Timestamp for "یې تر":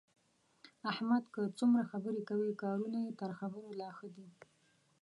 3.05-3.29